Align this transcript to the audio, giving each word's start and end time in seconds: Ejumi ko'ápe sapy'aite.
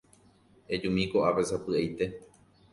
Ejumi 0.73 1.05
ko'ápe 1.11 1.43
sapy'aite. 1.49 2.05